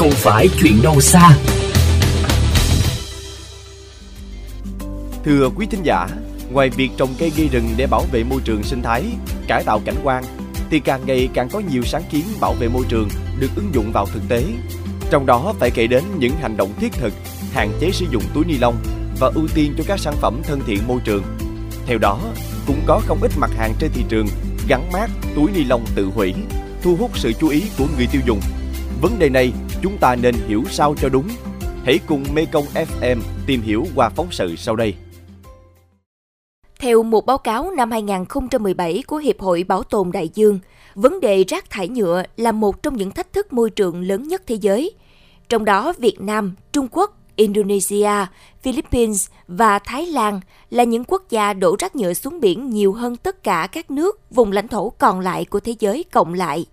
[0.00, 1.36] không phải chuyện đâu xa.
[5.24, 6.08] Thưa quý thính giả,
[6.52, 9.04] ngoài việc trồng cây gây rừng để bảo vệ môi trường sinh thái,
[9.46, 10.24] cải tạo cảnh quan,
[10.70, 13.08] thì càng ngày càng có nhiều sáng kiến bảo vệ môi trường
[13.38, 14.44] được ứng dụng vào thực tế.
[15.10, 17.12] Trong đó phải kể đến những hành động thiết thực,
[17.52, 18.76] hạn chế sử dụng túi ni lông
[19.18, 21.22] và ưu tiên cho các sản phẩm thân thiện môi trường.
[21.86, 22.18] Theo đó,
[22.66, 24.26] cũng có không ít mặt hàng trên thị trường
[24.68, 26.34] gắn mát túi ni lông tự hủy,
[26.82, 28.40] thu hút sự chú ý của người tiêu dùng.
[29.02, 31.28] Vấn đề này chúng ta nên hiểu sao cho đúng.
[31.84, 34.94] Hãy cùng Mekong FM tìm hiểu qua phóng sự sau đây.
[36.80, 40.58] Theo một báo cáo năm 2017 của Hiệp hội Bảo tồn Đại dương,
[40.94, 44.42] vấn đề rác thải nhựa là một trong những thách thức môi trường lớn nhất
[44.46, 44.92] thế giới.
[45.48, 48.10] Trong đó, Việt Nam, Trung Quốc, Indonesia,
[48.62, 53.16] Philippines và Thái Lan là những quốc gia đổ rác nhựa xuống biển nhiều hơn
[53.16, 56.66] tất cả các nước vùng lãnh thổ còn lại của thế giới cộng lại.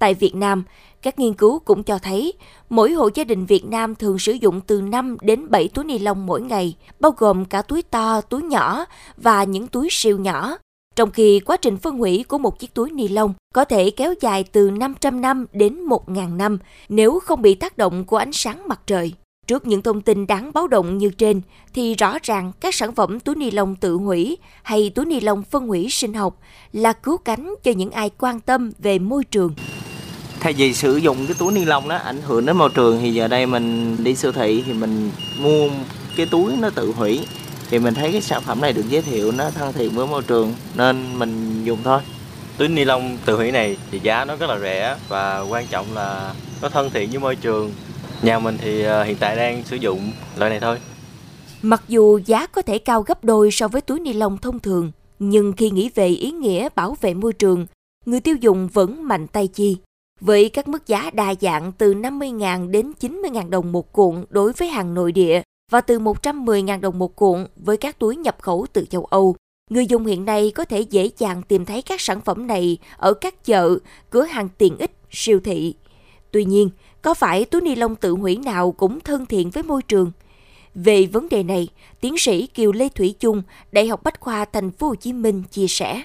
[0.00, 0.64] Tại Việt Nam,
[1.02, 2.32] các nghiên cứu cũng cho thấy
[2.68, 5.98] mỗi hộ gia đình Việt Nam thường sử dụng từ 5 đến 7 túi ni
[5.98, 8.84] lông mỗi ngày, bao gồm cả túi to, túi nhỏ
[9.16, 10.56] và những túi siêu nhỏ.
[10.96, 14.14] Trong khi quá trình phân hủy của một chiếc túi ni lông có thể kéo
[14.20, 18.68] dài từ 500 năm đến 1.000 năm nếu không bị tác động của ánh sáng
[18.68, 19.12] mặt trời.
[19.46, 21.40] Trước những thông tin đáng báo động như trên,
[21.74, 25.42] thì rõ ràng các sản phẩm túi ni lông tự hủy hay túi ni lông
[25.42, 26.40] phân hủy sinh học
[26.72, 29.54] là cứu cánh cho những ai quan tâm về môi trường.
[30.44, 33.14] Thay vì sử dụng cái túi ni lông đó ảnh hưởng đến môi trường thì
[33.14, 35.10] giờ đây mình đi siêu thị thì mình
[35.42, 35.68] mua
[36.16, 37.26] cái túi nó tự hủy
[37.70, 40.22] thì mình thấy cái sản phẩm này được giới thiệu nó thân thiện với môi
[40.22, 42.00] trường nên mình dùng thôi.
[42.58, 45.86] Túi ni lông tự hủy này thì giá nó rất là rẻ và quan trọng
[45.94, 47.72] là nó thân thiện với môi trường
[48.22, 50.78] Nhà mình thì ờ, hiện tại đang sử dụng loại này thôi.
[51.62, 54.92] Mặc dù giá có thể cao gấp đôi so với túi ni lông thông thường,
[55.18, 57.66] nhưng khi nghĩ về ý nghĩa bảo vệ môi trường,
[58.06, 59.76] người tiêu dùng vẫn mạnh tay chi.
[60.26, 64.68] Với các mức giá đa dạng từ 50.000 đến 90.000 đồng một cuộn đối với
[64.68, 68.84] hàng nội địa và từ 110.000 đồng một cuộn với các túi nhập khẩu từ
[68.90, 69.36] châu Âu,
[69.70, 73.14] người dùng hiện nay có thể dễ dàng tìm thấy các sản phẩm này ở
[73.14, 73.78] các chợ,
[74.10, 75.74] cửa hàng tiện ích, siêu thị.
[76.30, 76.70] Tuy nhiên,
[77.02, 80.12] có phải túi ni lông tự hủy nào cũng thân thiện với môi trường?
[80.74, 81.68] Về vấn đề này,
[82.00, 85.42] tiến sĩ Kiều Lê Thủy Chung, Đại học Bách khoa Thành phố Hồ Chí Minh
[85.50, 86.04] chia sẻ.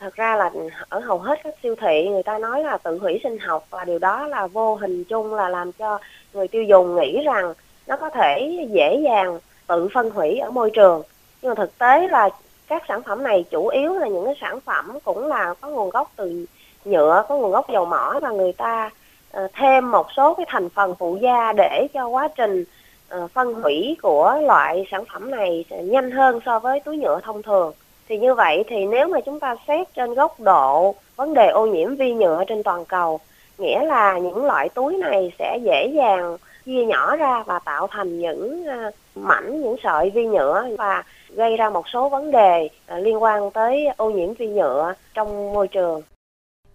[0.00, 0.50] Thật ra là
[0.88, 3.84] ở hầu hết các siêu thị người ta nói là tự hủy sinh học và
[3.84, 5.98] điều đó là vô hình chung là làm cho
[6.32, 7.54] người tiêu dùng nghĩ rằng
[7.86, 11.02] nó có thể dễ dàng tự phân hủy ở môi trường.
[11.42, 12.30] Nhưng mà thực tế là
[12.68, 15.90] các sản phẩm này chủ yếu là những cái sản phẩm cũng là có nguồn
[15.90, 16.46] gốc từ
[16.84, 18.90] nhựa, có nguồn gốc dầu mỏ và người ta
[19.30, 22.64] ờ, thêm một số cái thành phần phụ gia để cho quá trình
[23.14, 27.20] uh, phân hủy của loại sản phẩm này sẽ nhanh hơn so với túi nhựa
[27.20, 27.72] thông thường
[28.08, 31.66] thì như vậy thì nếu mà chúng ta xét trên góc độ vấn đề ô
[31.66, 33.20] nhiễm vi nhựa trên toàn cầu
[33.58, 38.20] nghĩa là những loại túi này sẽ dễ dàng chia nhỏ ra và tạo thành
[38.20, 42.98] những ờ, mảnh những sợi vi nhựa và gây ra một số vấn đề ờ,
[42.98, 46.02] liên quan tới ô nhiễm vi nhựa trong môi trường.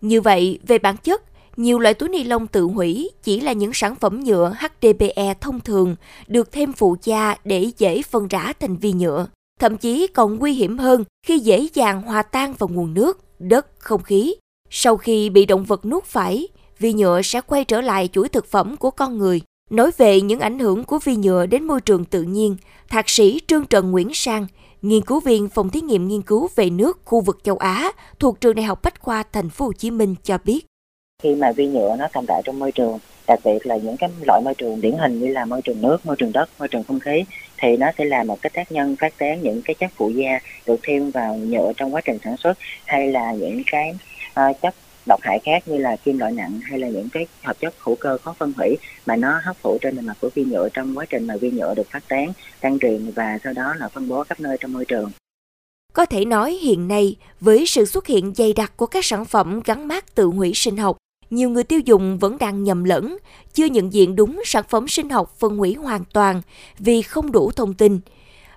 [0.02, 1.22] Như vậy, về bản chất,
[1.58, 5.60] nhiều loại túi ni lông tự hủy chỉ là những sản phẩm nhựa HDPE thông
[5.60, 5.96] thường
[6.28, 9.28] được thêm phụ gia để dễ phân rã thành vi nhựa.
[9.60, 13.68] Thậm chí còn nguy hiểm hơn khi dễ dàng hòa tan vào nguồn nước, đất,
[13.80, 14.36] không khí.
[14.70, 16.48] Sau khi bị động vật nuốt phải,
[16.80, 19.42] vi nhựa sẽ quay trở lại chuỗi thực phẩm của con người.
[19.70, 22.56] Nói về những ảnh hưởng của vi nhựa đến môi trường tự nhiên,
[22.90, 24.48] Thạc sĩ Trương Trần Nguyễn Sang,
[24.82, 28.42] nghiên cứu viên phòng thí nghiệm nghiên cứu về nước khu vực châu Á thuộc
[28.42, 30.66] trường Đại học Bách khoa Thành phố Hồ Chí Minh cho biết
[31.24, 34.10] khi mà vi nhựa nó tồn tại trong môi trường đặc biệt là những cái
[34.28, 36.84] loại môi trường điển hình như là môi trường nước môi trường đất môi trường
[36.84, 37.24] không khí
[37.60, 40.40] thì nó sẽ là một cái tác nhân phát tán những cái chất phụ gia
[40.66, 43.94] được thêm vào nhựa trong quá trình sản xuất hay là những cái
[44.40, 44.76] uh, chất
[45.08, 47.96] độc hại khác như là kim loại nặng hay là những cái hợp chất hữu
[47.96, 50.98] cơ khó phân hủy mà nó hấp thụ trên bề mặt của vi nhựa trong
[50.98, 54.08] quá trình mà vi nhựa được phát tán lan truyền và sau đó là phân
[54.08, 55.12] bố khắp nơi trong môi trường.
[55.94, 59.60] Có thể nói hiện nay, với sự xuất hiện dày đặc của các sản phẩm
[59.66, 60.98] gắn mát tự hủy sinh học,
[61.30, 63.18] nhiều người tiêu dùng vẫn đang nhầm lẫn,
[63.54, 66.42] chưa nhận diện đúng sản phẩm sinh học phân hủy hoàn toàn
[66.80, 68.00] vì không đủ thông tin.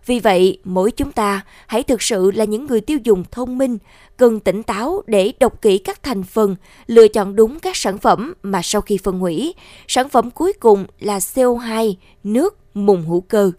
[0.06, 3.78] Vì vậy, mỗi chúng ta hãy thực sự là những người tiêu dùng thông minh,
[4.16, 8.34] cần tỉnh táo để đọc kỹ các thành phần, lựa chọn đúng các sản phẩm
[8.42, 9.54] mà sau khi phân hủy,
[9.88, 13.52] sản phẩm cuối cùng là CO2, nước, mùn hữu cơ.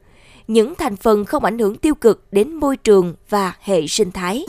[0.48, 4.46] Những thành phần không ảnh hưởng tiêu cực đến môi trường và hệ sinh thái.